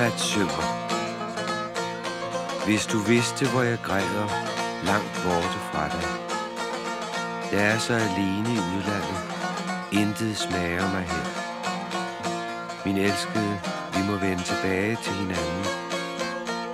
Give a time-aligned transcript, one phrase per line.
[0.00, 0.64] Rifat synger.
[2.66, 4.26] Hvis du vidste, hvor jeg græder,
[4.84, 6.08] langt borte fra dig.
[7.52, 9.20] Jeg er så alene i udlandet.
[9.92, 11.26] Intet smager mig her.
[12.84, 13.60] Min elskede,
[13.94, 15.64] vi må vende tilbage til hinanden.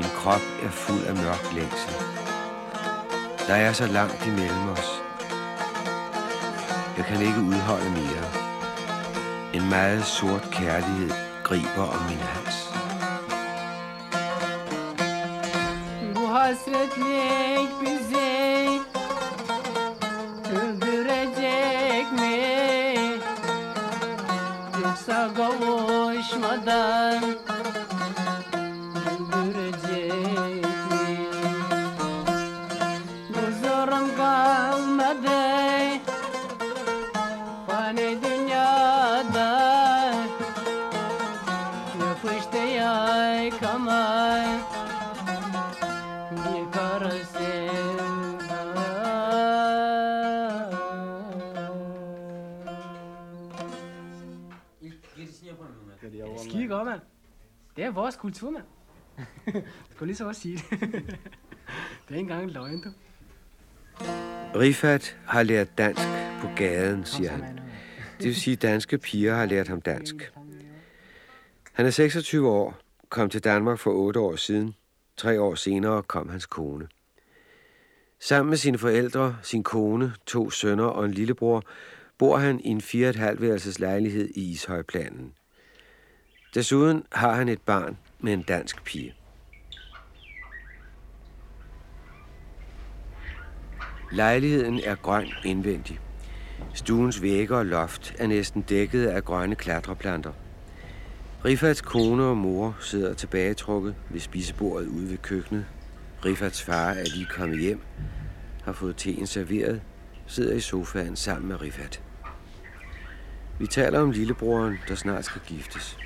[0.01, 1.95] Min krop er fuld af mørk længsel.
[3.47, 5.03] Der er så langt imellem os.
[6.97, 8.27] Jeg kan ikke udholde mere.
[9.55, 11.11] En meget sort kærlighed
[11.45, 12.66] griber om min hals.
[56.27, 56.51] Yapamıyorum ben.
[56.51, 57.01] Skide godt, mand.
[57.77, 58.65] Det er vores kultur, mand.
[59.91, 60.81] Skulle lige så også sige det.
[60.81, 62.89] det er ikke engang løgn, du.
[64.55, 66.03] Rifat har lært dansk
[66.41, 67.61] på gaden, siger han.
[68.19, 70.33] Det vil sige, at danske piger har lært ham dansk.
[71.73, 74.75] Han er 26 år, kom til Danmark for 8 år siden.
[75.17, 76.89] Tre år senere kom hans kone.
[78.21, 81.63] Sammen med sine forældre, sin kone, to sønner og en lillebror,
[82.19, 85.33] bor han i en 4,5 værelses lejlighed i Ishøjplanen.
[86.55, 89.15] Desuden har han et barn med en dansk pige.
[94.13, 96.01] Lejligheden er grøn indvendig.
[96.75, 100.33] Stuens vægge og loft er næsten dækket af grønne klatreplanter.
[101.45, 105.67] Rifats kone og mor sidder tilbagetrukket ved spisebordet ude ved køkkenet.
[106.25, 107.81] Rifats far er lige kommet hjem,
[108.65, 109.83] har fået teen serveret,
[110.27, 112.03] sidder i sofaen sammen med Rifat.
[113.59, 115.99] Vi taler om lillebroren, der snart skal giftes.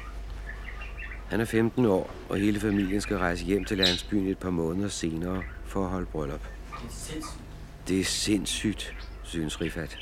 [1.31, 4.89] Han er 15 år, og hele familien skal rejse hjem til landsbyen et par måneder
[4.89, 6.41] senere for at holde bryllup.
[6.41, 7.41] Det er sindssygt.
[7.89, 9.99] Det er sindssygt, synes Rifat.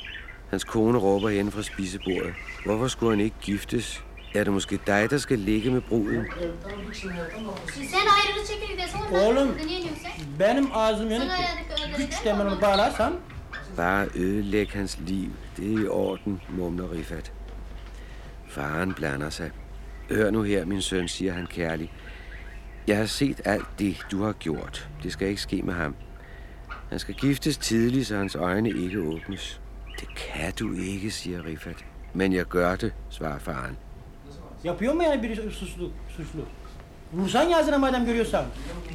[0.49, 2.33] Hans kone råber hen fra spisebordet.
[2.65, 4.03] Hvorfor skulle han ikke giftes?
[4.35, 6.25] Er det måske dig, der skal ligge med bruden?
[9.11, 9.49] Oğlum.
[10.39, 11.31] Benim ağzım yanık
[11.97, 13.13] Güç demirimi bağlarsan
[13.77, 15.29] Bare ødelæg hans liv.
[15.57, 17.31] Det er i orden, mumler Rifat.
[18.47, 19.51] Faren blander sig.
[20.09, 21.91] Hør nu her, min søn, siger han kærligt.
[22.87, 24.89] Jeg har set alt det, du har gjort.
[25.03, 25.95] Det skal ikke ske med ham.
[26.89, 29.61] Han skal giftes tidligt, så hans øjne ikke åbnes.
[29.99, 31.85] Det kan du ikke, siger Rifat.
[32.13, 33.77] Men jeg gør det, svarer faren.
[34.63, 35.91] yapıyor mu yani biri suçlu?
[36.17, 36.45] suçlu?
[37.13, 38.45] Vursan yazına madem görüyorsan.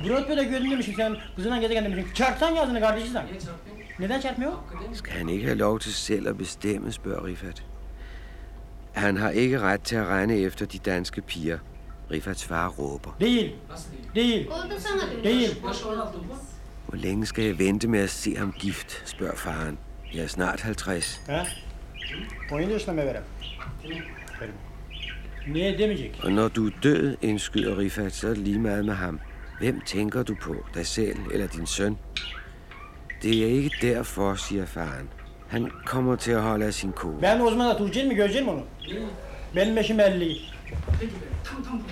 [0.08, 2.14] Böyle gördün demişsin sen kızından gezegen demişsin.
[2.14, 3.26] Çarpsan yazını kardeşi sen.
[3.98, 4.52] Neden çarpmıyor?
[4.92, 7.73] Skal han ikke have lov til selv at bestemme, spørger Rifat.
[8.94, 11.58] Han har ikke ret til at regne efter de danske piger.
[12.10, 13.16] Rifats far råber.
[13.20, 13.52] Yaşı
[15.56, 16.34] 16 bu.
[16.86, 19.78] Hvor længe skal jeg vente med at se ham gift, spørger faren.
[20.14, 21.20] Jeg er snart 50.
[21.28, 21.44] Ha?
[22.48, 23.22] 17 yaşında mı verem?
[24.40, 24.54] Verim.
[25.46, 26.20] Niye demeyecek?
[26.22, 29.20] Og når du er død, indskyder Rifat, så er det lige meget med ham.
[29.60, 30.56] Hvem tænker du på?
[30.74, 31.98] Dig selv eller din søn?
[33.22, 35.08] Det er ikke derfor, siger faren.
[35.54, 37.20] Han kommer til at holde af sin kone.
[37.22, 38.62] Ben o zaman göreceksin mi onu?
[39.56, 40.36] Benim eşim 50.
[41.00, 41.12] Peki
[41.44, 41.84] tam tam bunu.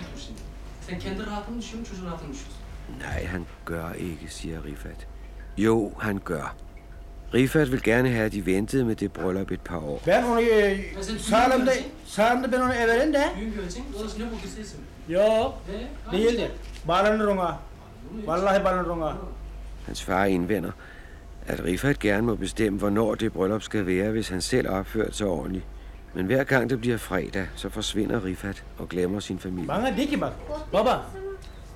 [0.88, 2.62] Sen kendi rahatını düşünüyorsun, çocuğun rahatını düşünüyorsun.
[3.00, 5.06] Nej, han gør ikke, siger Rifat.
[5.58, 6.54] Jo, han gør.
[7.34, 10.00] Rifat vil gerne have, at de ventede med det bryllup et par år.
[10.06, 10.84] Ben onu e,
[11.18, 11.72] sağlamda,
[12.06, 13.30] sağlamda ben onu everim de.
[13.40, 14.80] Düğün göreceksin, orası ne bu kesilsin.
[15.08, 15.54] Yok.
[16.12, 16.50] Ve Değildir.
[16.84, 17.58] Bağlanır ona.
[18.26, 19.16] Vallahi bağlanır ona.
[19.86, 20.70] Hans far indvender,
[21.46, 25.26] at Rifat gerne må bestemme, hvornår det bryllup skal være, hvis han selv opfører sig
[25.26, 25.64] ordentligt.
[26.14, 29.66] Men hver gang det bliver fredag, så forsvinder Rifat og glemmer sin familie.
[29.66, 30.32] Bana de ki bak.
[30.72, 31.00] Baba.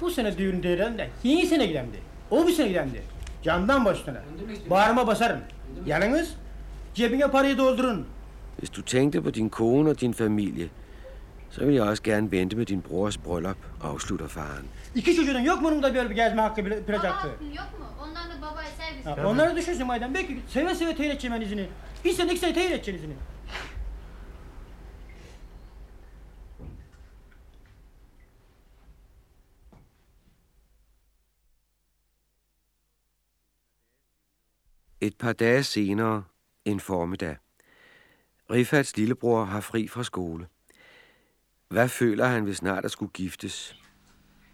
[0.01, 1.99] Bu sene düğün değeren de yeni sene gidendi.
[2.31, 3.03] O bir sene gidendi.
[3.45, 4.23] Camdan başına.
[4.71, 5.41] Bağrıma basarım.
[5.87, 6.35] Yalnız
[6.95, 8.07] cebine parayı doldurun.
[8.59, 10.69] Hvis du tænkte på din kone og din familie,
[11.51, 14.65] så vil jeg også gerne vente med din brors bryllup, afslutter faren.
[14.95, 17.29] İki çocuğun yok mu onun da böyle bir gezme hakkı, bile- plaj hakkı?
[17.29, 17.87] Baba yok mu?
[18.03, 19.07] Onlar da babaya servis.
[19.07, 20.15] Ha, onları düşünsün madem.
[20.15, 21.69] Belki seve seve teyir edeceğim ben izini.
[22.05, 23.15] Bir sene iki sene teyir edeceğim izini.
[35.01, 36.23] Et par dage senere,
[36.65, 37.37] en formiddag.
[38.51, 40.49] Rifats lillebror har fri fra skole.
[41.69, 43.77] Hvad føler han ved snart at skulle giftes?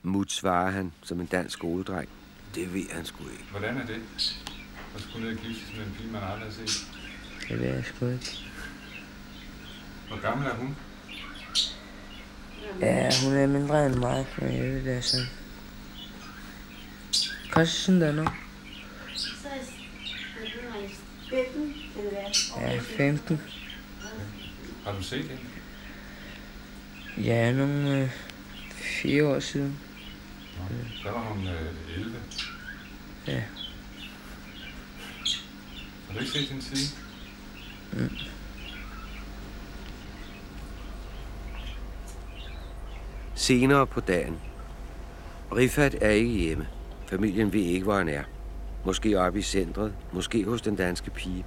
[0.03, 2.09] Mut svarer han som en dansk skoledreng.
[2.55, 3.45] Det ved han sgu ikke.
[3.51, 4.01] Hvordan er det?
[4.95, 6.87] At skulle ned og giftes med en pige, man aldrig har set.
[7.49, 8.39] Det ved jeg sgu ikke.
[10.09, 10.77] Hvor gammel er hun?
[12.81, 15.27] Ja, hun er mindre end mig, men jeg ved det er sådan.
[17.53, 18.25] Kaç yaşında nu?
[22.61, 23.41] Ja, 15.
[24.85, 25.52] Har du set hende?
[27.19, 28.11] Ja, nogle øh,
[28.71, 29.79] fire år siden.
[30.59, 32.17] Nå, der var hun øh, 11.
[33.27, 33.43] Ja.
[36.09, 36.99] Har du ikke set hende siden?
[43.35, 44.39] Senere på dagen.
[45.57, 46.69] Rifat er ikke hjemme.
[47.07, 48.23] Familien ved ikke, hvor han er.
[48.85, 51.45] Måske oppe i centret, måske hos den danske pige.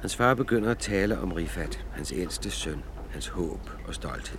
[0.00, 2.82] Hans far begynder at tale om Rifat, hans ældste søn,
[3.16, 4.38] hans håb og stolthed.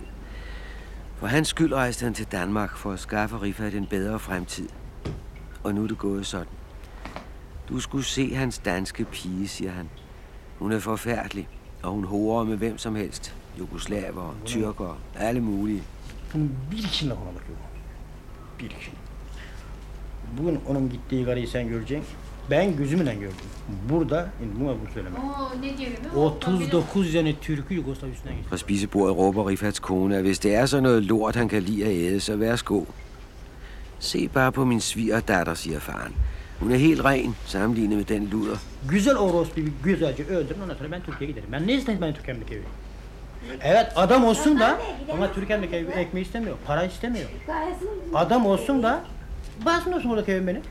[1.16, 4.68] For hans skyld rejste han til Danmark for at skaffe Rifat en bedre fremtid.
[5.64, 6.52] Og nu er det gået sådan.
[7.68, 9.90] Du skulle se hans danske pige, siger han.
[10.58, 11.48] Hun er forfærdelig,
[11.82, 13.34] og hun horer med hvem som helst.
[13.58, 15.82] Jugoslaver, tyrker, alle mulige.
[16.32, 17.58] Bunun bir kişinin lafına bakıyor.
[18.60, 18.90] Bir kişi.
[20.38, 22.16] Bugün onun gittiği karıyı sen göreceksin.
[22.50, 23.36] Ben gözümle gördüm.
[23.88, 24.28] Burada.
[24.62, 26.20] Oo ne diyor biliyor musun?
[26.20, 28.50] 39 tane Türk'ü Yugoslav üstünden geçti.
[28.50, 31.84] Fra spisebordet råber Rifats kone, at hvis det er sådan noget lort, han kan lide
[31.84, 32.84] at æde, så værsgo.
[34.00, 36.12] Se bare på min svigerdatter, siger faren.
[36.60, 38.56] Hun er helt ren, sammenlignet med den luder.
[38.88, 41.52] Güzel orospu bir güzelce öldürün ondan sonra ben Türkiye'ye giderim.
[41.52, 42.62] Ben ne istedim ben Türkiye'mdeki evi?
[43.62, 44.78] Evet adam olsun da
[45.12, 47.28] ama Türkiye'mdeki evi ekmeği istemiyor, para istemiyor.
[48.14, 49.04] Adam olsun da
[49.64, 50.62] basın olsun buradaki evim benim.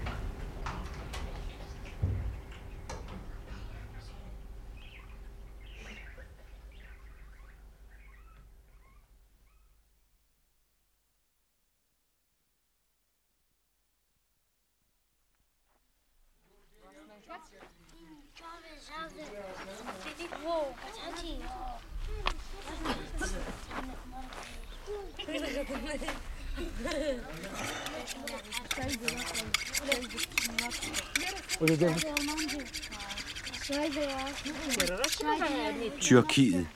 [36.02, 36.68] Tyrkiet.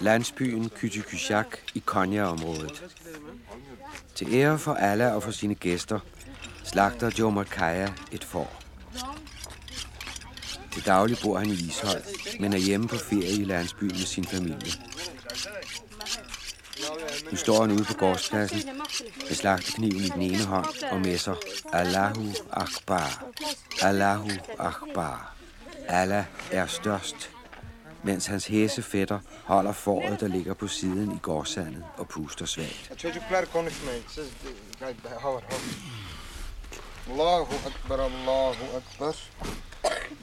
[0.00, 2.84] Landsbyen Kytykysjak i Konya-området.
[4.14, 6.00] Til ære for Allah og for sine gæster,
[6.64, 8.62] slagter Jomar Kaya et får.
[10.72, 12.02] Til daglig bor han i Ishøj,
[12.40, 14.72] men er hjemme på ferie i landsbyen med sin familie.
[17.30, 18.76] Nu står han ude på gårdspladsen
[19.28, 21.34] med slagtekniven i den ene hånd og messer
[21.72, 23.24] Allahu Akbar,
[23.82, 25.32] Allahu Akbar.
[25.88, 27.30] Allah er størst,
[28.02, 32.98] mens hans hæse fætter holder foråret, der ligger på siden i gårdsandet og puster svagt.
[32.98, 34.02] Çocuklar konuşmayın.
[34.08, 34.28] Siz
[34.80, 35.42] havar havar.
[37.10, 39.16] Allahu Akbar, Allahu Akbar.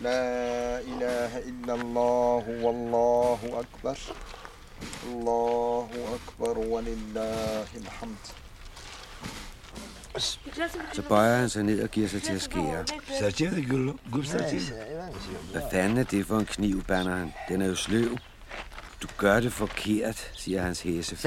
[0.01, 3.97] La ilahe illallah, Allahu Akbar.
[6.15, 8.17] Ekber, ve lillahil hamd.
[10.93, 12.85] Så bøjer han sig ned og giver sig til at skære.
[15.51, 17.33] Hvad fanden er det for en kniv, banner han?
[17.49, 18.17] Den er jo sløv.
[19.01, 21.17] Du gør det forkert, siger hans hæse.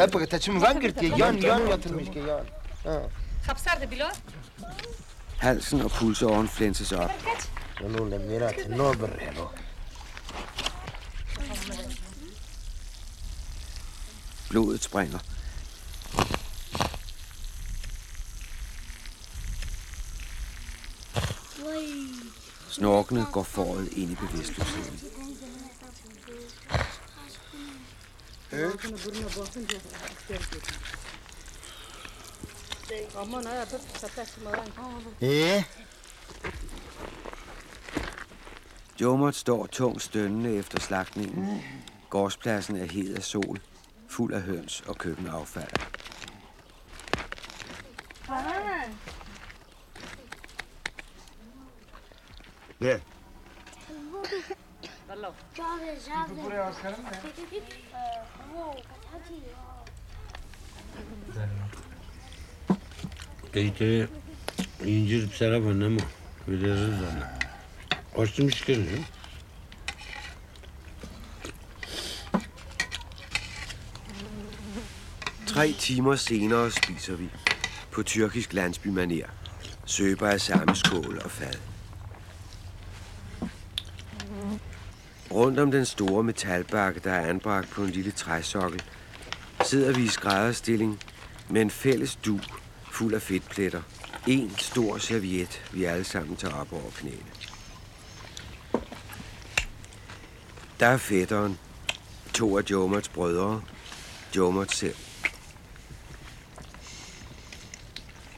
[5.38, 7.10] Halsen og pulsåren flænses op.
[14.50, 15.18] Blodet springer.
[22.68, 25.00] Snorkene går foråret ind i bevidstløsheden.
[35.20, 35.62] Eh?
[39.00, 41.62] Jomert står tungt stønnende efter slagtningen.
[42.10, 43.60] Gårdspladsen er hed af sol,
[44.08, 45.68] fuld af høns og køkkenaffald.
[52.80, 53.00] Gel.
[63.52, 64.08] Teyze
[64.84, 65.98] incir serap annem
[66.46, 67.28] veririz ona.
[68.16, 69.15] Açmış geliyor.
[75.56, 77.28] Tre timer senere spiser vi.
[77.90, 79.26] På tyrkisk landsbymaner.
[79.84, 81.54] Søber af samme skål og fad.
[85.30, 88.82] Rundt om den store metalbakke, der er anbragt på en lille træsokkel,
[89.64, 91.00] sidder vi i skrædderstilling
[91.48, 92.40] med en fælles du
[92.92, 93.82] fuld af fedtpletter.
[94.26, 97.30] En stor serviet, vi alle sammen tager op over knæene.
[100.80, 101.58] Der er fætteren,
[102.34, 103.62] to af Jomerts brødre,
[104.36, 105.05] Jomert selv.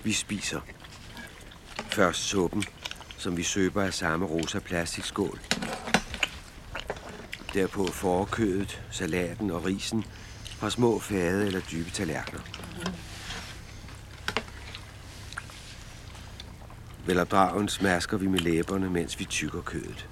[0.09, 0.61] Vi spiser.
[1.77, 2.65] Først suppen,
[3.19, 5.41] som vi søber af samme rosa plastikskål.
[7.55, 10.05] Derpå forkødet, salaten og risen
[10.59, 12.41] fra små fade eller dybe tallerkener.
[17.07, 20.09] Velopdragen smasker vi med læberne, mens vi tykker kødet.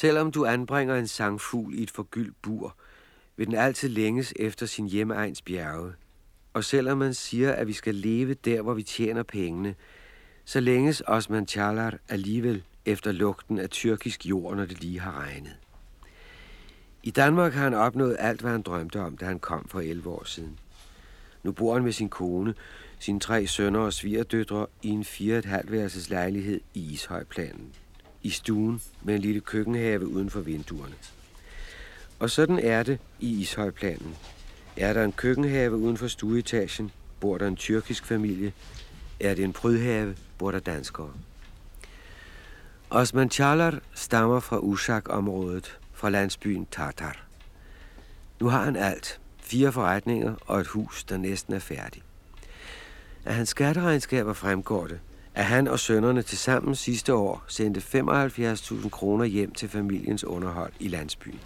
[0.00, 2.76] Selvom du anbringer en sangfugl i et forgyldt bur,
[3.36, 5.92] vil den altid længes efter sin hjemegns bjerge.
[6.52, 9.74] Og selvom man siger, at vi skal leve der, hvor vi tjener pengene,
[10.44, 15.56] så længes Osman Chalar alligevel efter lugten af tyrkisk jord, når det lige har regnet.
[17.02, 20.10] I Danmark har han opnået alt, hvad han drømte om, da han kom for 11
[20.10, 20.58] år siden.
[21.42, 22.54] Nu bor han med sin kone,
[22.98, 27.72] sine tre sønner og svigerdøtre i en 4,5 værelses lejlighed i Ishøjplanen
[28.26, 30.94] i stuen med en lille køkkenhave uden for vinduerne.
[32.18, 34.16] Og sådan er det i Ishøjplanen.
[34.76, 36.90] Er der en køkkenhave uden for stueetagen,
[37.20, 38.52] bor der en tyrkisk familie.
[39.20, 41.12] Er det en prydhave, bor der danskere.
[42.90, 47.26] Osman Chalar stammer fra Ushak-området, fra landsbyen Tatar.
[48.40, 49.20] Nu har han alt.
[49.40, 52.04] Fire forretninger og et hus, der næsten er færdigt.
[53.24, 55.00] Af hans skatteregnskaber fremgår det,
[55.36, 60.72] at han og sønnerne til sammen sidste år sendte 75.000 kroner hjem til familiens underhold
[60.80, 61.40] i landsbyen.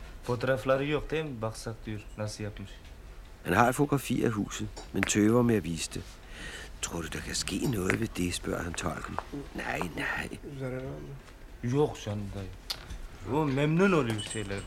[3.43, 6.03] Han har et fotografi af huset, men tøver med at vise det.
[6.83, 9.17] Tror du, der kan ske noget ved det, spørger han tolken.
[9.55, 10.29] Nej, nej.
[11.63, 12.49] Yok canım dayı.
[13.33, 14.61] O memnun oluyor şeyler.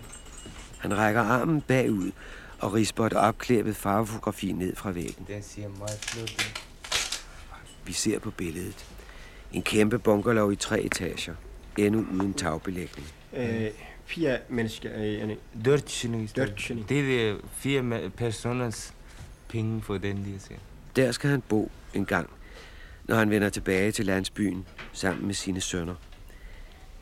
[0.77, 2.11] Han rækker armen bagud
[2.59, 5.25] og risper et opklæbet farvefotografi ned fra væggen.
[5.27, 6.55] Den siger meget flot.
[7.85, 8.92] Vi ser på billedet.
[9.53, 11.35] En kæmpe bungalow i tre etager.
[11.77, 13.07] Endnu uden tagbelægning.
[13.33, 13.71] Ee,
[14.05, 16.85] fire mennesker, øh, yani Dört kişinin.
[16.89, 18.93] Det er fire me- personers
[19.49, 20.59] penge for den diye siger.
[20.95, 22.29] Der skal han bo en gang,
[23.05, 25.95] når han vender tilbage til landsbyen sammen med sine sønner.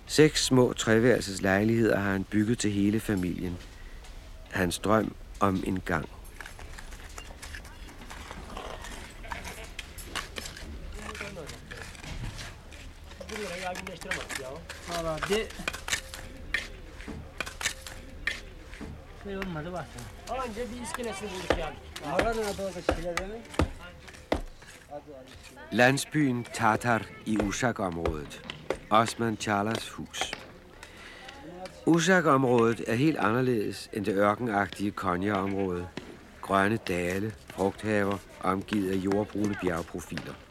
[0.05, 3.57] Seks små treværelses lejligheder har han bygget til hele familien.
[4.49, 6.09] Hans drøm om en gang.
[15.03, 15.47] Valla de...
[19.25, 19.85] Ne olmadı bak.
[20.29, 21.75] Anca bir iskelesini bulduk yani.
[22.13, 23.41] Aradın doğru şeyleri
[25.73, 28.41] Landsbyen Tartar i Ushak-området.
[28.91, 30.31] Osman Charlas hus.
[31.85, 35.85] Ushak-området er helt anderledes end det ørkenagtige Konya-område.
[36.41, 40.50] Grønne dale, frugthaver, omgivet af jordbrune bjergprofiler.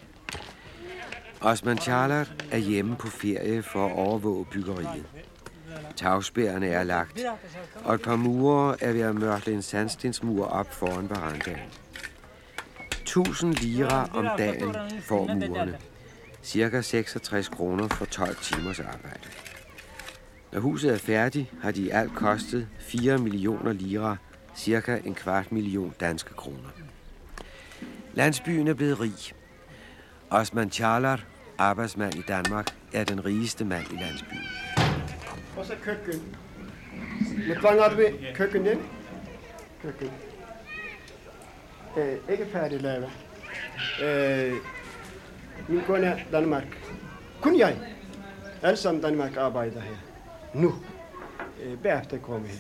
[1.40, 5.04] Osman Charlar er hjemme på ferie for at overvåge byggeriet.
[5.97, 7.20] Tagspærene er lagt,
[7.85, 11.59] og et par murer er ved at mørkle en sandstensmur op foran verandaen.
[13.02, 15.78] 1000 lira om dagen får murerne.
[16.42, 19.28] Cirka 66 kroner for 12 timers arbejde.
[20.52, 24.16] Når huset er færdigt, har de i alt kostet 4 millioner lira,
[24.56, 26.68] cirka en kvart million danske kroner.
[28.14, 29.32] Landsbyen er blevet rig.
[30.30, 31.20] Osman Charlar,
[31.61, 34.43] arbejdsmand i Danmark, er den rigeste mand i landsbyen.
[35.57, 36.21] Og så køkken.
[37.49, 38.83] Mutfağın adı bir kökün değil mi?
[39.83, 40.11] Kökün.
[41.97, 43.09] Ee, ikke færdig lavet.
[44.02, 44.55] Øh,
[45.69, 46.64] min kone er Danmark.
[47.40, 47.76] Kun jeg.
[48.62, 49.97] Alle sammen Danmark arbejder her.
[50.55, 50.75] Nu.
[51.62, 52.57] Øh, bagefter kommer her.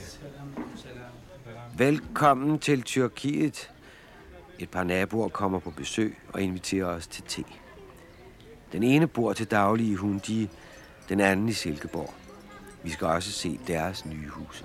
[1.78, 3.70] Velkommen til Tyrkiet.
[4.58, 7.44] Et par naboer kommer på besøg og inviterer os til te.
[8.72, 10.48] Den ene bor til daglig i Hundi,
[11.08, 12.14] den anden i Silkeborg.
[12.82, 14.64] Vi skal også se deres nye huse.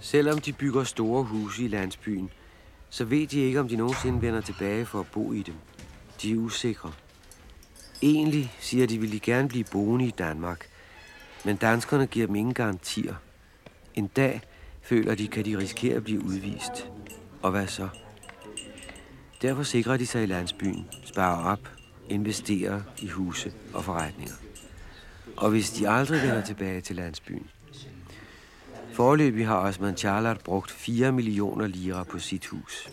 [0.00, 2.30] Selvom de bygger store huse i landsbyen,
[2.90, 5.54] så ved de ikke, om de nogensinde vender tilbage for at bo i dem.
[6.22, 6.92] De er usikre.
[8.02, 10.68] Egentlig siger de, vil de gerne blive boende i Danmark.
[11.44, 13.14] Men danskerne giver dem ingen garantier.
[13.94, 14.40] En dag
[14.86, 16.90] føler de, kan de risikere at blive udvist.
[17.42, 17.88] Og hvad så?
[19.42, 21.68] Derfor sikrer de sig i landsbyen, sparer op,
[22.08, 24.34] investerer i huse og forretninger.
[25.36, 27.50] Og hvis de aldrig vender tilbage til landsbyen.
[28.92, 32.88] Forløbig har Osman Charlotte brugt 4 millioner lira på sit hus.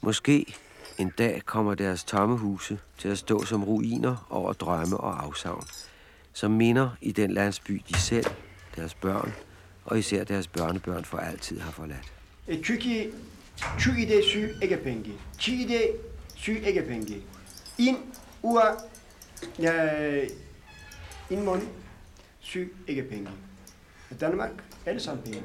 [0.00, 0.54] Måske
[0.98, 5.64] en dag kommer deres tomme huse til at stå som ruiner over drømme og afsavn,
[6.32, 8.26] som minder i den landsby, de selv,
[8.76, 9.32] deres børn
[9.84, 12.12] og især deres børnebørn for altid har forladt.
[12.64, 13.12] Çünkü
[13.78, 15.12] şu ide su egepengi.
[15.38, 15.92] Çi ide
[16.36, 17.22] su egepengi.
[17.78, 17.96] In
[18.42, 18.76] ua
[21.30, 21.68] in mon
[22.40, 23.30] su egepengi.
[24.20, 24.50] Danmark,
[24.86, 25.42] alle sammen penge.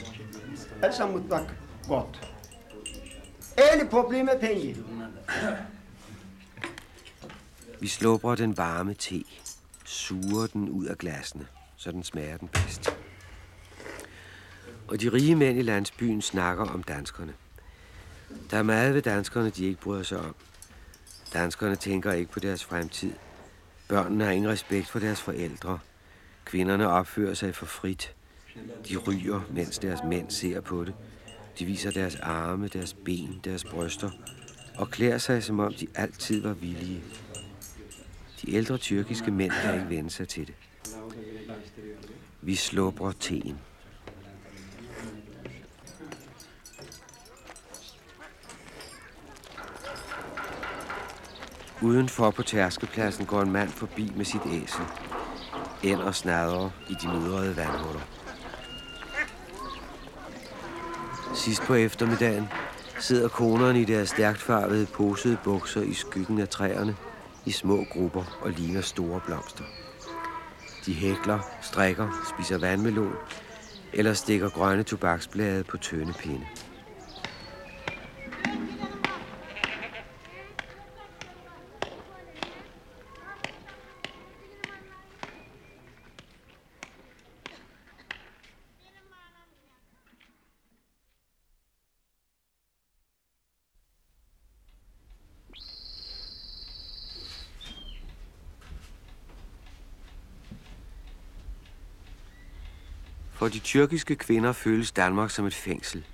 [0.81, 1.53] Alle sammen mutlak
[1.87, 2.33] godt.
[3.57, 4.75] Alle problemer er penge.
[7.79, 9.23] Vi slubrer den varme te,
[9.85, 12.89] suger den ud af glasene, så den smager den bedst.
[14.89, 17.33] Og de rige mænd i landsbyen snakker om danskerne.
[18.51, 20.35] Der er meget ved danskerne, de ikke bryder sig om.
[21.33, 23.11] Danskerne tænker ikke på deres fremtid.
[23.87, 25.79] Børnene har ingen respekt for deres forældre.
[26.45, 28.13] Kvinderne opfører sig for frit.
[28.89, 30.93] De ryger, mens deres mænd ser på det.
[31.59, 34.09] De viser deres arme, deres ben, deres bryster
[34.75, 37.03] og klæder sig, som om de altid var villige.
[38.41, 40.55] De ældre tyrkiske mænd kan ikke vende sig til det.
[42.41, 43.57] Vi slubrer teen.
[51.81, 54.81] Udenfor på tærskepladsen går en mand forbi med sit æsel.
[55.83, 58.01] Ender snadrer i de mudrede vandhuller.
[61.35, 62.47] Sidst på eftermiddagen
[62.99, 66.95] sidder konerne i deres stærkt farvede posede bukser i skyggen af træerne
[67.45, 69.63] i små grupper og ligner store blomster.
[70.85, 73.15] De hækler, strikker, spiser vandmelon
[73.93, 76.45] eller stikker grønne tobaksblade på tynde pinde.
[103.39, 106.05] For de tyrkiske kvinder føles Danmark som et fængsel.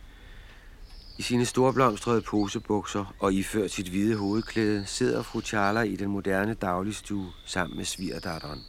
[1.18, 6.54] I sine storblomstrede posebukser og iført sit hvide hovedklæde sidder fru Charla i den moderne
[6.54, 8.60] dagligstue sammen med svigerdatteren.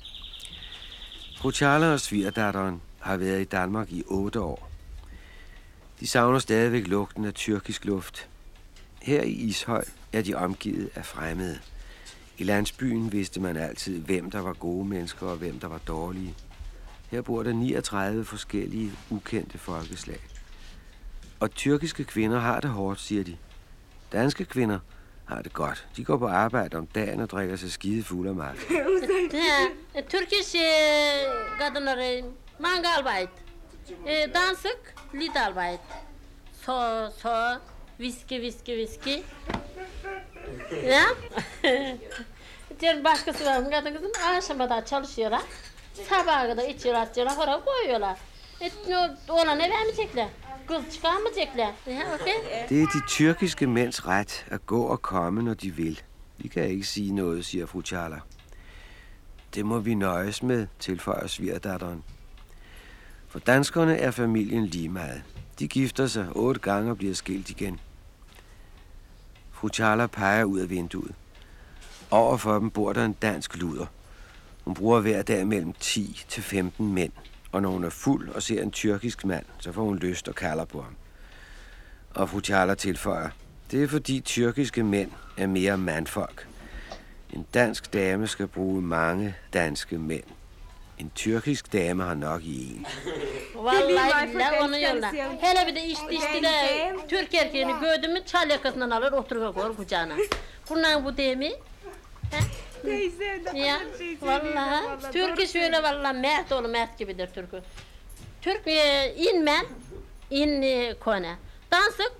[1.38, 4.70] Fru Charla og svigerdatteren har været i Danmark i otte år.
[6.00, 8.28] De savner stadigvæk lugten af tyrkisk luft.
[9.02, 11.58] Her i Ishøj er de omgivet af fremmede.
[12.38, 16.34] I landsbyen vidste man altid, hvem der var gode mennesker og hvem der var dårlige.
[17.10, 20.20] Her bor der 39 forskellige ukendte folkeslag.
[21.40, 23.36] Og tyrkiske kvinder har det hårdt, siger de.
[24.12, 24.78] Danske kvinder
[25.24, 25.86] har det godt.
[25.96, 28.54] De går på arbejde om dagen og drikker sig skide fuld af mad.
[29.32, 32.24] Ha, eh, Turkish eh, e, kadınları
[32.60, 33.30] mangalbayt.
[34.06, 35.80] E, eh, dansık lidalbayt.
[36.64, 37.58] So, so,
[38.00, 39.24] viski, viski,
[40.70, 41.06] Ja.
[41.62, 41.96] Ya.
[42.80, 43.70] Diğer başkası var.
[43.70, 45.42] Kadın kızım Aşamada çalışıyorlar.
[46.04, 48.18] Sabaha kadar içiyorlar, içiyorlar, hora koyuyorlar.
[48.60, 50.06] E, no, oğlan eve vermeyecekler.
[50.06, 50.28] çekler?
[50.66, 51.10] Kız çıkar?
[51.56, 52.68] Ja, e, okay.
[52.68, 56.00] Det er de tyrkiske mænds ret at gå og komme, når de vil.
[56.38, 58.20] Vi kan ikke sige noget, siger fru Charla.
[59.54, 62.04] Det må vi nøjes med, tilføjer svigerdatteren.
[63.28, 65.22] For danskerne er familien lige meget.
[65.58, 67.80] De gifter sig otte gange og bliver skilt igen.
[69.52, 71.14] Fru Charla peger ud af vinduet.
[72.10, 73.86] Overfor dem bor der en dansk luder.
[74.66, 77.12] Hun bruger hver dag mellem 10 til 15 mænd.
[77.52, 80.34] Og når hun er fuld og ser en tyrkisk mand, så får hun lyst og
[80.34, 80.96] kalder på ham.
[82.14, 83.28] Og fru Charla tilføjer,
[83.70, 86.48] det er fordi tyrkiske mænd er mere mandfolk.
[87.32, 90.24] En dansk dame skal bruge mange danske mænd.
[90.98, 92.86] En tyrkisk dame har nok i en.
[93.54, 95.00] Vallahi billahi onu genç yolla.
[95.00, 95.42] karısı yapmış.
[95.42, 96.96] Hele bir de içti içti de.
[97.08, 100.14] Türk erkeğini gördü mü çal yakasından alır oturuyor koyar kucağına.
[100.70, 101.52] Bundan bu değil mi?
[102.86, 107.62] Teyze de Ya şey vallahi Türk'ü şöyle vallahi mert oğlu mert gibidir Türk'ü.
[108.42, 109.66] Türk e, inmen
[110.30, 111.36] in e, kone.
[111.72, 112.12] Dansık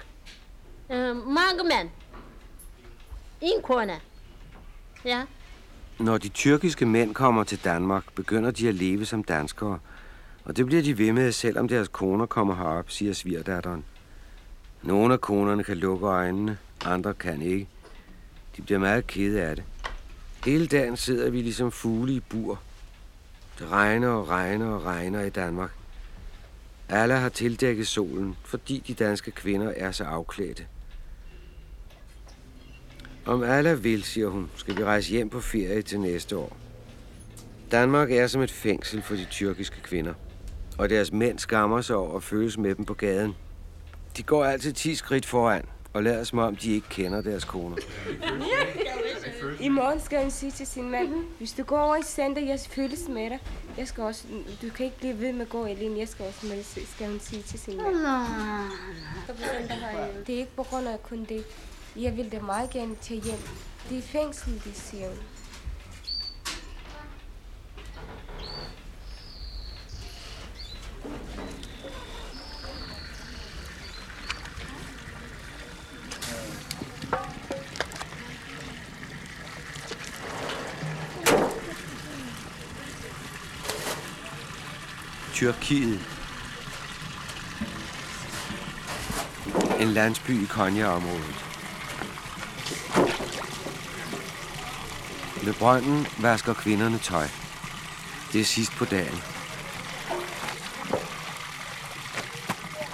[0.91, 1.89] e, magmen.
[3.41, 4.01] In kone.
[5.05, 5.27] Ja.
[6.01, 9.79] Når de tyrkiske mænd kommer til Danmark, begynder de at leve som danskere.
[10.45, 13.85] Og det bliver de ved med, selvom deres koner kommer herop, siger svigerdatteren.
[14.83, 17.69] Nogle af konerne kan lukke øjnene, andre kan ikke.
[18.57, 19.65] De bliver meget kede af det.
[20.47, 22.61] Hele dagen sidder vi ligesom fugle i bur.
[23.59, 25.71] Det regner og regner og regner i Danmark.
[26.89, 30.67] Alle har tildækket solen, fordi de danske kvinder er så afklædte.
[33.25, 36.57] Om alle vil, siger hun, skal vi rejse hjem på ferie til næste år.
[37.71, 40.15] Danmark er som et fængsel for de tyrkiske kvinder,
[40.79, 43.35] og deres mænd skammer sig over at føles med dem på gaden.
[44.17, 47.77] De går altid 10 skridt foran og lader som om, de ikke kender deres koner.
[49.61, 52.61] I morgen skal hun sige til sin mand, hvis du går over i center, jeg
[52.61, 53.39] føles med dig.
[53.79, 54.25] Jeg skal også,
[54.63, 57.21] du kan ikke blive ved med at gå alene, jeg skal også med, skal hun
[57.21, 57.97] sige til sin mand.
[60.27, 61.45] Det er ikke på grund af kun det.
[61.97, 63.39] Jeg vil da meget gerne tage hjem.
[63.91, 65.19] Det er fængsel, det siger hun.
[85.37, 86.01] Tyrkiet.
[89.81, 91.45] En landsby i Konya-området.
[95.43, 97.29] Ved brønden vasker kvinderne tøj.
[98.33, 99.23] Det er sidst på dagen.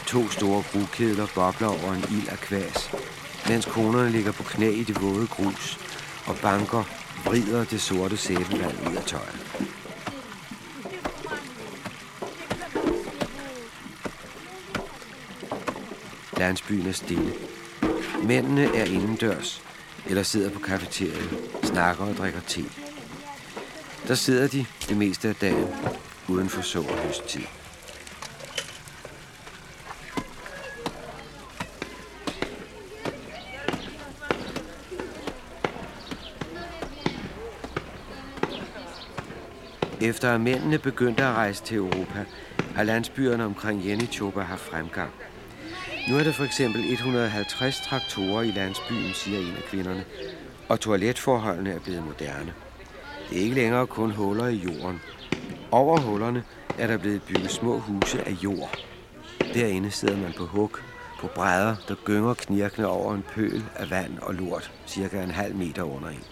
[0.07, 2.90] To store grugkedler bobler over en ild af kvæs,
[3.48, 5.78] mens konerne ligger på knæ i det våde grus
[6.26, 6.85] og banker
[7.24, 9.52] vrider det sorte sæbevand ud af tøjet.
[16.42, 17.33] Landsbyen er stille.
[18.24, 19.62] Mændene er indendørs
[20.07, 22.64] eller sidder på kafeteriet, snakker og drikker te.
[24.09, 25.66] Der sidder de det meste af dagen
[26.28, 27.40] uden for så og høsttid.
[40.00, 42.24] Efter at mændene begyndte at rejse til Europa,
[42.74, 45.11] har landsbyerne omkring Jenichoba haft fremgang.
[46.09, 50.05] Nu er der for eksempel 150 traktorer i landsbyen, siger en af kvinderne,
[50.69, 52.55] og toiletforholdene er blevet moderne.
[53.31, 55.01] Det er ikke længere kun huller i jorden.
[55.71, 56.45] Over hullerne
[56.79, 58.79] er der blevet bygget små huse af jord.
[59.55, 60.71] Derinde sidder man på hug,
[61.21, 65.55] på brædder, der gynger knirkende over en pøl af vand og lort, cirka en halv
[65.55, 66.25] meter under en.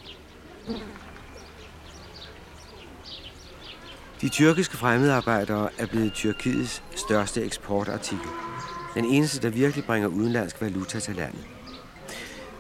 [4.21, 8.50] De tyrkiske fremmedarbejdere er blevet Tyrkiets største eksportartikel.
[8.95, 11.47] Den eneste, der virkelig bringer udenlandsk valuta til landet.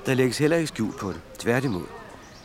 [0.06, 1.20] Der lægges heller ikke skjul på det.
[1.38, 1.86] Tværtimod.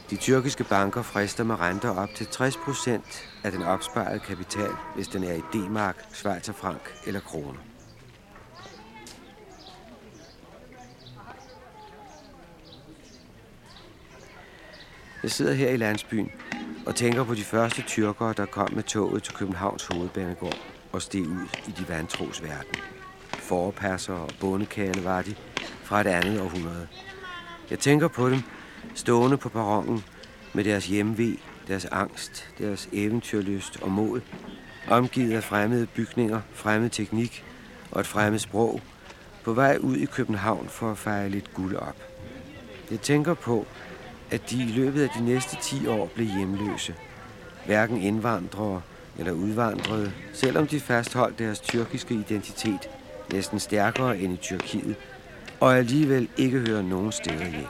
[0.10, 5.08] De tyrkiske banker frister med renter op til 60 procent af den opsparede kapital, hvis
[5.08, 7.60] den er i D-mark, Schweizerfrank eller kroner.
[15.24, 16.32] Jeg sidder her i landsbyen
[16.86, 20.58] og tænker på de første tyrkere, der kom med toget til Københavns hovedbanegård
[20.92, 22.95] og steg ud i de vantros verden.
[23.46, 25.36] Forpasser og bondekale var de
[25.84, 26.88] fra et andet århundrede.
[27.70, 28.42] Jeg tænker på dem
[28.96, 30.04] stående på perronen
[30.54, 34.22] med deres hjemve, deres angst, deres eventyrlyst og mod,
[34.88, 37.46] omgivet af fremmede bygninger, fremmed teknik
[37.92, 38.82] og et fremmed sprog,
[39.44, 41.98] på vej ud i København for at fejre lidt guld op.
[42.92, 43.66] Jeg tænker på,
[44.32, 46.96] at de i løbet af de næste 10 år blev hjemløse.
[47.66, 48.82] Hverken indvandrere
[49.20, 52.90] eller udvandrede, selvom de fastholdt deres tyrkiske identitet
[53.34, 54.96] næsten stærkere end i Tyrkiet,
[55.60, 57.68] og alligevel ikke hører nogen steder hjemme.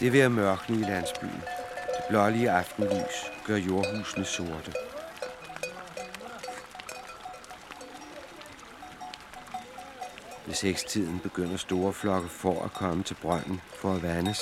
[0.00, 1.42] Det er ved at mørkne i landsbyen.
[1.86, 4.72] Det blålige aftenlys gør jordhusene sorte.
[10.46, 14.40] Ved sekstiden begynder store flokke for at komme til brønden for at vandes,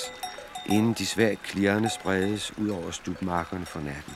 [0.65, 4.13] inden de svært klirrende spredes ud over stubmarkerne for natten.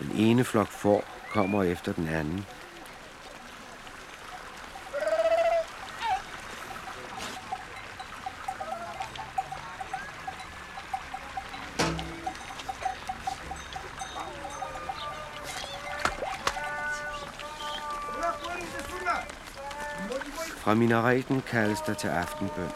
[0.00, 2.46] Den ene flok får kommer efter den anden.
[20.64, 22.70] Fra minareten kaldes der til aftenbøn.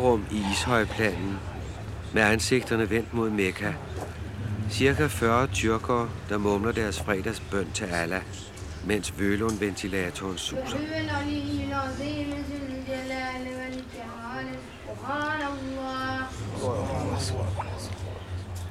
[0.00, 1.38] kælderrum i Ishøjplanen
[2.14, 3.72] med ansigterne vendt mod Mekka.
[4.70, 8.22] Cirka 40 tyrkere, der mumler deres fredagsbøn til Allah,
[8.84, 10.76] mens Vølund-ventilatoren suser.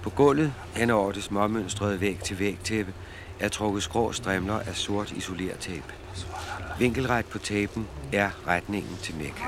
[0.03, 2.93] På gulvet hen over det småmønstrede væg til væg tæppe
[3.39, 5.93] er trukket skrå strimler af sort isolertape.
[6.79, 9.43] Vinkelret på tapen er retningen til Mekka.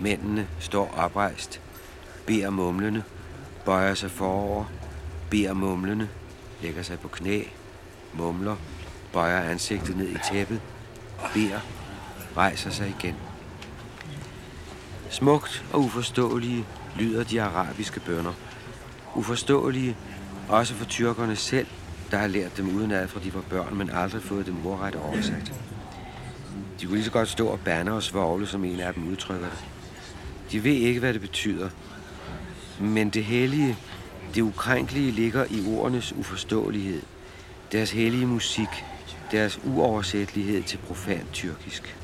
[0.00, 1.60] Mændene står oprejst,
[2.26, 3.02] beder mumlende,
[3.64, 4.64] bøjer sig forover,
[5.30, 6.08] beder mumlende,
[6.62, 7.42] lægger sig på knæ,
[8.12, 8.56] mumler,
[9.12, 10.60] bøjer ansigtet ned i tæppet,
[11.34, 11.60] beder,
[12.36, 13.16] rejser sig igen.
[15.10, 16.66] Smukt og uforståelige
[16.96, 18.32] lyder de arabiske bønder.
[19.14, 19.96] Uforståelige
[20.48, 21.66] også for tyrkerne selv,
[22.10, 25.52] der har lært dem udenad fra de var børn, men aldrig fået dem ordret oversat.
[26.80, 29.46] De kunne lige så godt stå og bande og svogle, som en af dem udtrykker
[29.46, 29.58] det.
[30.52, 31.70] De ved ikke, hvad det betyder.
[32.80, 33.76] Men det hellige,
[34.34, 37.02] det ukrænkelige ligger i ordenes uforståelighed.
[37.72, 38.84] Deres hellige musik,
[39.30, 41.96] deres uoversættelighed til profan tyrkisk.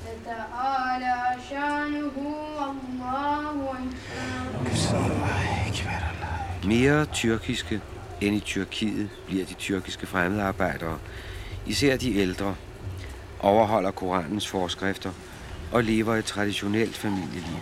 [6.67, 7.81] Mere tyrkiske
[8.21, 10.99] end i Tyrkiet bliver de tyrkiske fremmedarbejdere,
[11.67, 12.55] især de ældre,
[13.41, 15.13] overholder Koranens forskrifter
[15.73, 17.61] og lever et traditionelt familieliv.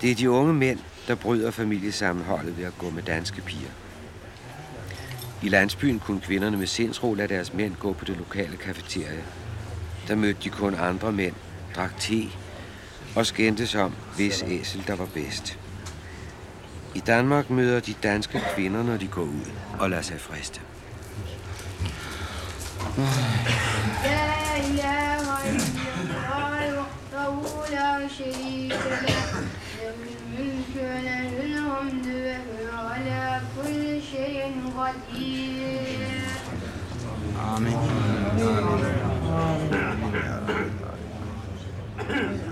[0.00, 3.70] Det er de unge mænd, der bryder familiesammenholdet ved at gå med danske piger.
[5.42, 9.24] I landsbyen kunne kvinderne med sindsro lade deres mænd gå på det lokale kafeterie.
[10.08, 11.34] Der mødte de kun andre mænd,
[11.76, 12.22] drak te
[13.16, 15.58] og skændtes om, hvis æsel der var bedst.
[16.94, 20.60] I Danmark møder de danske kvinder, når de går ud og lader sig friste.
[24.04, 24.34] Ja,
[24.76, 25.58] ja, høj,
[37.38, 37.74] Amen.
[37.74, 37.74] Amen.
[39.54, 39.84] Amen.
[42.10, 42.43] Amen.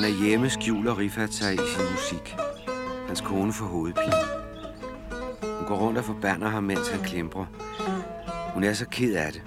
[0.00, 2.36] Han er hjemme, skjuler Rifat sig i sin musik.
[3.06, 4.12] Hans kone får hovedpine.
[5.42, 7.46] Hun går rundt og forbander ham, mens han klemper.
[8.54, 9.42] Hun er så ked af det.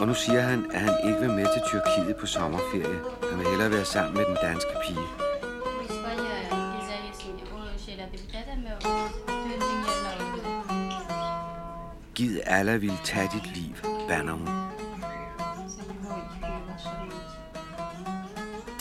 [0.00, 3.00] Og nu siger han, at han ikke vil med til Tyrkiet på sommerferie.
[3.30, 5.25] Han vil hellere være sammen med den danske pige.
[12.48, 13.74] Allah vil tage dit liv,
[14.08, 14.48] banner hun.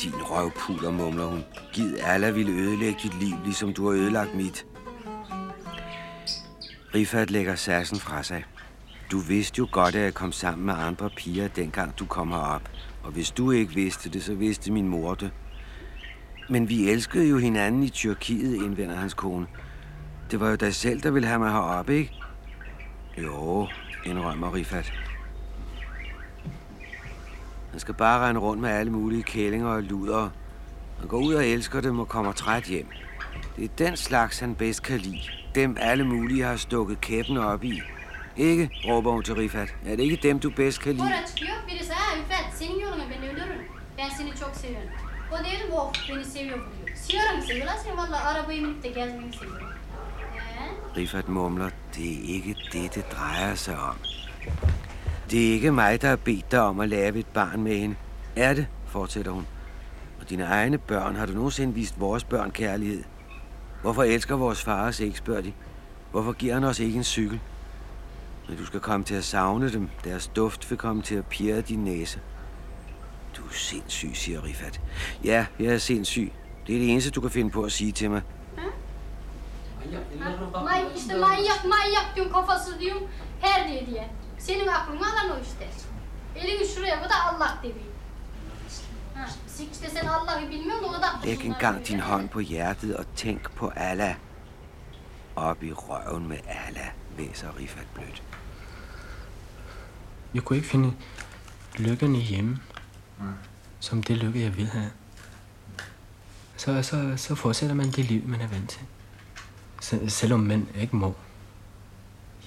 [0.01, 1.43] Din røvpuler, mumler hun.
[1.73, 4.65] Gid Allah ville ødelægge dit liv, ligesom du har ødelagt mit.
[6.95, 8.43] Rifat lægger sassen fra sig.
[9.11, 12.69] Du vidste jo godt, at jeg kom sammen med andre piger, dengang du kom herop.
[13.03, 15.31] Og hvis du ikke vidste det, så vidste min mor det.
[16.49, 19.47] Men vi elskede jo hinanden i Tyrkiet, indvender hans kone.
[20.31, 22.13] Det var jo dig selv, der ville have mig herop, ikke?
[23.17, 23.67] Jo,
[24.05, 24.93] indrømmer Rifat.
[27.71, 30.29] Han skal bare rende rundt med alle mulige kællinger og luder.
[30.99, 32.87] Han går ud og elsker dem og kommer træt hjem.
[33.55, 35.21] Det er den slags, han bedst kan lide.
[35.55, 37.81] Dem alle mulige har stukket kæppen op i.
[38.37, 39.75] Ikke, råber hun til Rifat.
[39.85, 41.03] Er det ikke dem, du bedst kan lide?
[41.03, 43.61] Sonra çıkıyor birisi ha senin yoluna ben ölürüm.
[43.97, 44.89] Ben seni çok seviyorum.
[45.31, 46.97] O diyor bu beni seviyor bu diyor.
[46.97, 49.67] Seviyorum seviyorlar seni valla arabayı binip de gezmeyi seviyorum.
[50.97, 53.95] Rifat mumler, det er ikke det, det drejer sig om.
[55.31, 57.95] Det er ikke mig, der har bedt dig om at lave et barn med hende.
[58.35, 59.47] Er det, fortsætter hun.
[60.21, 63.03] Og dine egne børn, har du nogensinde vist vores børn kærlighed?
[63.81, 65.53] Hvorfor elsker vores far os ikke, spørger de.
[66.11, 67.39] Hvorfor giver han os ikke en cykel?
[68.49, 69.89] Men du skal komme til at savne dem.
[70.03, 72.19] Deres duft vil komme til at pirre din næse.
[73.37, 74.81] Du er sindssyg, siger Rifat.
[75.23, 76.31] Ja, jeg er sindssyg.
[76.67, 78.21] Det er det eneste, du kan finde på at sige til mig.
[80.63, 83.07] May, işte manyak manyak diyorum kafası diyorum.
[83.41, 84.09] Her diye diye.
[84.39, 85.67] Senin aklını alan o işte.
[86.35, 87.91] Elini şuraya bu da Allah demeyin.
[89.15, 89.25] Ha,
[89.71, 93.55] işte sen Allah'ı bilmiyorsun da o da Læg engang din hånd på hjertet og tænk
[93.55, 94.15] på Allah.
[95.35, 98.23] Op i røven med Allah, væser Rifat blødt.
[100.33, 100.93] Jeg kunne ikke finde
[101.77, 102.59] lykken i hjemme,
[103.79, 104.91] som det lykke, jeg vil have.
[106.57, 108.81] Så, så, så fortsætter man det liv, man er vant til.
[110.07, 111.15] Selvom mænd ikke må.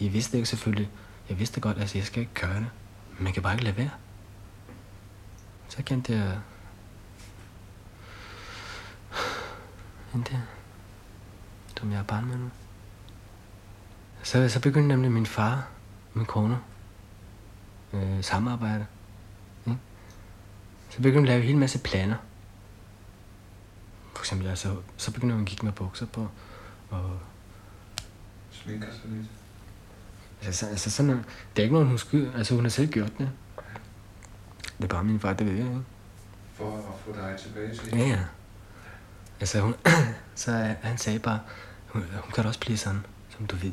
[0.01, 0.91] Jeg vidste ikke selvfølgelig.
[1.29, 2.67] Jeg vidste godt, at jeg skal ikke gøre det.
[3.17, 3.91] Men man kan bare ikke lade være.
[5.69, 6.39] Så kendte jeg...
[10.13, 10.41] Hende der,
[11.79, 12.51] som jeg er barn med nu.
[14.23, 15.69] Så, så begyndte nemlig min far,
[16.15, 16.59] min kone,
[17.93, 18.87] øh, samarbejde.
[19.67, 19.73] Ja.
[20.91, 22.17] Så begyndte hun at lave en hel masse planer.
[24.15, 26.29] For eksempel, altså, så begyndte hun at kigge med bukser på,
[26.91, 27.19] og
[28.51, 29.27] Sminker sig lidt.
[30.43, 31.23] Altså, så- altså sådan, det
[31.57, 32.33] er ikke noget, hun skyder.
[32.35, 33.31] Altså, hun har selv gjort det.
[34.79, 35.81] Det er bare min far, det ved jeg, ikke?
[36.55, 38.21] For at få dig tilbage til Ja, ja.
[39.41, 39.75] Altså, hun,
[40.35, 41.41] så han sagde bare,
[41.87, 43.73] hun, hun kan da også blive sådan, som du ved.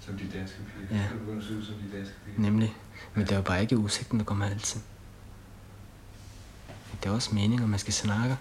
[0.00, 0.56] Som de danske
[0.88, 1.00] piger.
[1.02, 1.08] Ja.
[1.34, 2.40] Du se ud som de danske piger.
[2.40, 2.76] Nemlig.
[3.14, 4.80] Men det er jo bare ikke udsigten, der kommer altid.
[7.02, 8.36] Det er også meningen, at man skal snakke.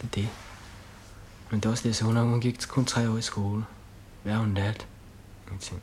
[0.00, 0.28] Det er det.
[1.50, 3.64] Men det var også det, så hun, hun gik kun tre år i skole.
[4.22, 4.86] Hvad har hun lært?
[5.46, 5.82] Ingenting.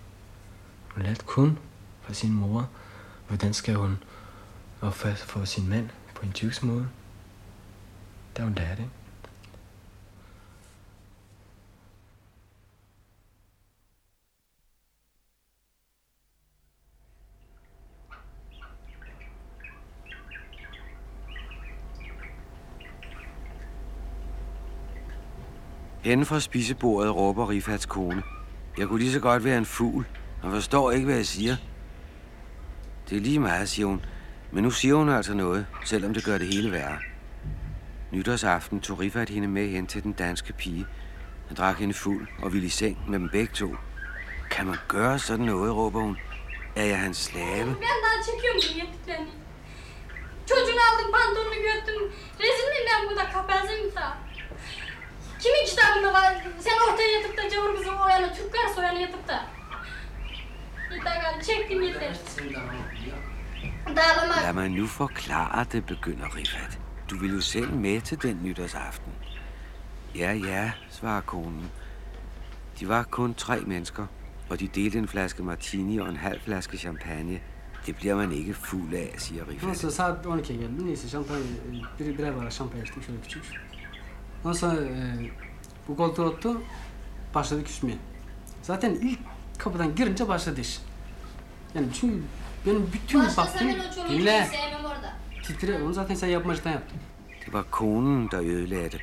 [0.93, 1.57] Hun lærte kun
[2.01, 2.69] fra sin mor,
[3.27, 3.97] hvordan skal hun
[4.81, 6.87] opføre sig for sin mand på en tyks måde.
[8.33, 8.91] Det har hun lært, ikke?
[26.03, 28.23] Henne fra spisebordet råber Rifats kone.
[28.77, 30.05] Jeg kunne lige så godt være en fugl,
[30.41, 31.55] og forstår ikke, hvad jeg siger.
[33.09, 34.05] Det er lige meget, siger hun.
[34.51, 36.97] Men nu siger hun altså noget, selvom det gør det hele værre.
[38.11, 40.85] Nytårsaften tog Rifat hende med hen til den danske pige.
[41.47, 43.75] Han drak hende fuld og ville i seng med dem begge to.
[44.51, 46.17] Kan man gøre sådan noget, råber hun.
[46.75, 47.65] Er jeg hans slave?
[47.65, 48.61] Ben daha çekiyorum
[49.07, 49.43] bunu.
[50.49, 52.11] Çocuğunu aldım, pantolonu götürdüm.
[52.39, 54.22] Rezil miyim ben burada kapazıyım sağ.
[55.43, 56.33] Kimin kitabında var?
[56.59, 59.45] Sen ortaya yatıp da cavur kızı o yana, Türk karısı o yana yatıp da.
[60.91, 62.15] Yeter galiba, çektim yeter.
[63.95, 64.43] Dağılama.
[64.43, 66.77] Lad mig nu forklare det, begynder Rifat.
[67.09, 69.13] Du vil jo selv med til den nytårsaften.
[70.15, 71.69] Ja, ja, svarer konen.
[72.79, 74.05] De var kun tre mennesker,
[74.49, 77.41] og de delte en flaske martini og en halv flaske champagne.
[77.85, 79.63] Det bliver man ikke fuld af, siger Rifat.
[79.63, 80.85] Neyse saat 12'ye geldi.
[80.85, 81.43] Neyse şampanya,
[81.99, 83.43] bir birer bardak şampanya içtik şöyle küçük.
[84.43, 85.31] Ondan sonra e,
[85.87, 86.61] bu koltuğa oturdu.
[87.35, 87.97] Başladı küsmeye.
[88.61, 89.19] Zaten ilk
[89.57, 90.79] kapıdan girince başladı iş.
[91.75, 92.21] Yani çünkü
[92.65, 93.19] benim bütün
[94.09, 94.45] dinle.
[94.45, 95.13] sevmem orada.
[95.43, 96.99] Titre, onu zaten sen yapmacıdan yaptın.
[97.45, 99.01] Det var konen, der ødelagde det.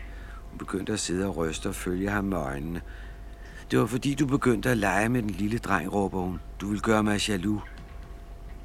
[0.50, 2.80] Hun begyndte at sidde og ryste og følge ham med øjnene.
[3.70, 6.40] Det var fordi, du begyndte at lege med den lille dreng, råber hun.
[6.60, 7.62] Du vil gøre mig jaloux.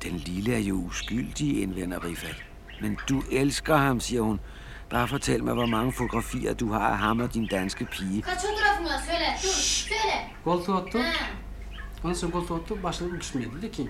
[0.03, 2.43] Den lille er jo uskyldig, indvender Rifat.
[2.81, 4.39] Men du elsker ham, siger hun.
[4.91, 8.23] Bare fortæl mig, hvor mange fotografier du har af ham og din danske pige.
[8.23, 9.25] Söyle.
[9.43, 10.17] Dur söyle.
[10.43, 10.97] Koltuğa oturdu.
[10.97, 11.25] Ha.
[12.03, 12.83] Ondan sonra koltuğa oturdu.
[12.83, 13.47] Başladı küsmeye.
[13.57, 13.89] Dedi ki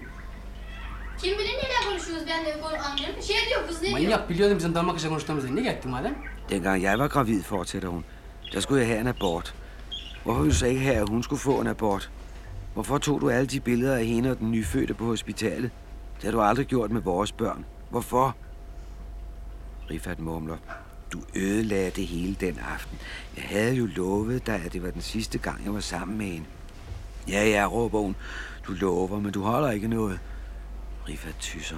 [1.22, 3.22] Kim bilir neler konuşuyoruz ben de konu anlıyorum.
[3.22, 4.00] Şey diyor kız ne diyor?
[4.00, 5.56] manyak biliyordum bizim Danmarkça konuştuğumuzu.
[5.56, 6.16] Niye gittin madem?
[6.50, 8.04] Dengang jeg var gravid, fortsætter hun,
[8.54, 9.54] der skulle jeg have en abort.
[10.24, 12.10] Hvorfor ville du så ikke have, at hun skulle få en abort?
[12.74, 15.72] Hvorfor tog du alle de billeder af hende og den nyfødte på hospitalet?
[16.16, 17.66] Det har du aldrig gjort med vores børn.
[17.90, 18.36] Hvorfor?
[19.90, 20.58] Rifat mumler.
[21.16, 22.98] Du ødelagde det hele den aften.
[23.38, 26.26] Jeg havde jo lovet dig, at det var den sidste gang, jeg var sammen med
[26.26, 26.46] hende.
[27.28, 28.16] Ja, ja, råber hun.
[28.68, 30.20] Du lover, men du holder ikke noget.
[31.10, 31.78] Rifat tysser.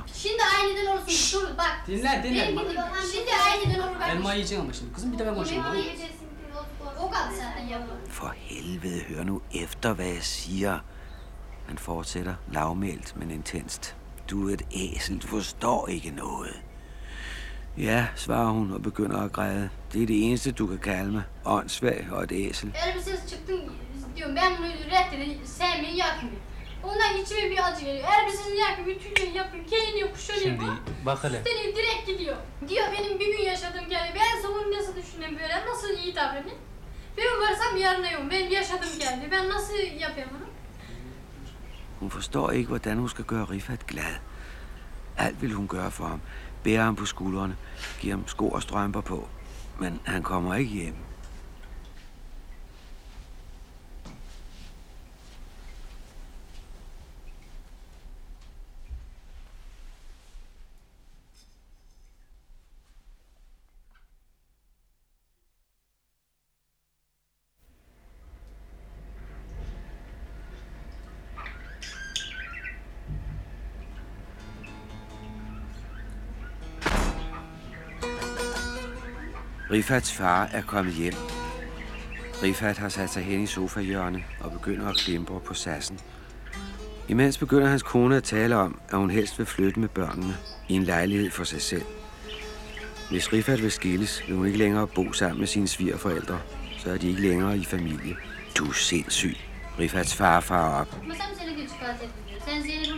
[1.87, 2.41] Dinle, dinle.
[2.41, 2.85] Benim gibi bak.
[3.13, 4.15] Şimdi aniden olur bak.
[4.15, 4.93] Elma yiyeceksin ama şimdi.
[4.93, 5.63] Kızım bir de ben konuşayım.
[8.09, 10.79] For helvede, hør nu efter, hvad jeg siger.
[11.67, 13.95] Han fortsætter lavmælt, men intenst.
[14.29, 16.61] Du er et æsel, du forstår ikke noget.
[17.77, 19.69] Ja, svarer hun og begynder at græde.
[19.93, 21.23] Det er det eneste, du kan kalde mig.
[21.45, 22.71] Åndssvag og et æsel.
[22.87, 23.61] Elbisesiz çıktın
[24.15, 26.37] diyorum ben bunu reddedim sevmeyi yakmıyor.
[26.83, 28.07] Ondan içime bir acı geliyor.
[28.21, 30.43] Elbisesini yakıyor, ütülüyor, yapıyor, giyiniyor, kuşanıyor.
[30.43, 30.65] Şimdi
[31.05, 31.37] bak hele.
[31.37, 32.35] Üsteliyor direkt gidiyor.
[32.67, 34.13] Diyor benim bir gün yaşadığım geldi.
[34.15, 36.57] Ben savun nasıl düşüneyim böyle, nasıl iyi davranayım?
[37.17, 38.21] Ben varsam yarına yok.
[38.31, 39.27] Benim yaşadığım geldi.
[39.31, 40.47] Ben nasıl yapayım bunu?
[41.99, 44.19] Hun forstår ikke, hvordan hun skal gøre Rifat glad.
[45.17, 46.19] Alt vil hun gøre for ham
[46.63, 47.55] bærer ham på skuldrene.
[47.99, 49.27] giver ham sko og strømper på.
[49.79, 51.06] Men han kommer ikke hjem.
[79.77, 81.13] Rifats far er kommet hjem.
[82.43, 85.99] Rifat har sat sig hen i sofahjørnet og begynder at klimpe på sassen.
[87.07, 90.73] Imens begynder hans kone at tale om, at hun helst vil flytte med børnene i
[90.73, 91.85] en lejlighed for sig selv.
[93.09, 96.39] Hvis Rifat vil skilles, vil hun ikke længere bo sammen med sine svigerforældre,
[96.77, 98.15] så er de ikke længere i familie.
[98.57, 99.37] Du er sindssyg.
[99.79, 101.07] Rifats far farer op.
[101.07, 102.39] Masam seni güç çıkartabiliyor.
[102.45, 102.97] Sen Zeynep'in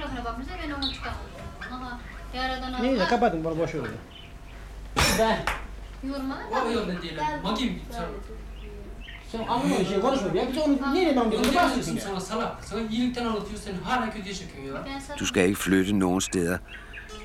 [6.08, 7.24] yok ben değilim.
[7.44, 7.80] Bakayım.
[7.92, 9.48] Sen.
[9.48, 10.48] Anlıyor şey konuşma ya.
[10.50, 11.52] Biz onu niye demem Yok diyorsun?
[11.52, 12.02] ne Bahsediyorsun diyorsun ya.
[12.02, 12.64] sana salak.
[12.66, 14.86] Sana iyilikten anlatıyor sen hala kötüye çekiyor ya.
[14.86, 16.58] Ben sana Du skal ikke flytte nogen steder.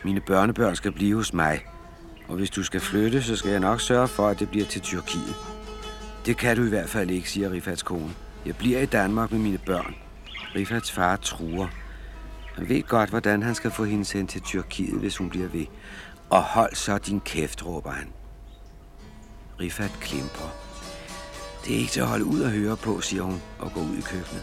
[0.04, 1.60] Mine børnebørn skal blive hos mig.
[2.28, 4.80] Og hvis du skal flytte, så skal jeg nok sørge for, at det bliver til
[4.80, 5.34] Tyrkiet.
[6.26, 8.10] Det kan du i hvert fald ikke, siger Rifats kone.
[8.46, 9.94] Jeg bliver i Danmark med mine børn.
[10.56, 11.66] Rifats far truer.
[12.54, 15.66] Han ved godt, hvordan han skal få hende sendt til Tyrkiet, hvis hun bliver ved.
[16.30, 18.08] Og hold så din kæft, råber han.
[19.60, 20.54] Rifat klimper.
[21.64, 23.96] Det er ikke til at holde ud at høre på, siger hun og går ud
[23.96, 24.42] i køkkenet.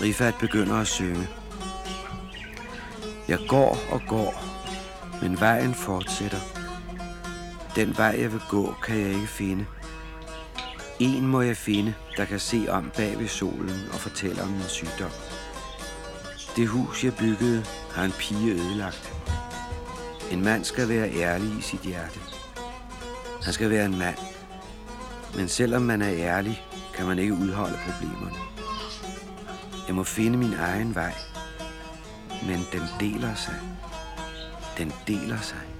[0.00, 1.28] Rifat begynder at synge.
[3.28, 4.42] Jeg går og går,
[5.22, 6.40] men vejen fortsætter.
[7.76, 9.66] Den vej, jeg vil gå, kan jeg ikke finde.
[11.00, 14.68] En må jeg finde, der kan se om bag ved solen og fortælle om min
[14.68, 15.10] sygdom.
[16.56, 19.13] Det hus, jeg byggede, har en pige ødelagt.
[20.34, 22.20] En mand skal være ærlig i sit hjerte.
[23.42, 24.16] Han skal være en mand.
[25.36, 26.62] Men selvom man er ærlig,
[26.94, 28.38] kan man ikke udholde problemerne.
[29.86, 31.14] Jeg må finde min egen vej.
[32.46, 33.60] Men den deler sig.
[34.78, 35.73] Den deler sig.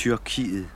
[0.00, 0.68] Tyrkiet.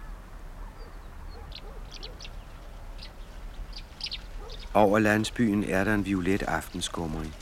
[4.74, 7.34] Over landsbyen er der en violet aftenskumring.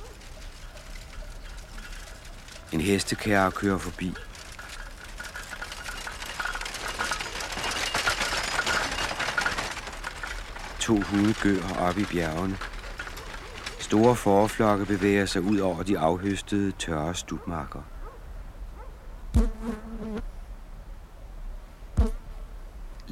[2.73, 4.15] En hestekærre kører forbi.
[10.81, 12.59] To hunde gør op i bjergene.
[13.81, 17.83] Store forflokke bevæger sig ud over de afhøstede tørre stubmarker.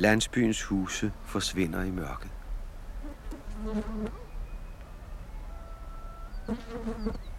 [0.01, 2.31] Landsbyens huse forsvinder i mørket.
[6.47, 7.30] Thank you.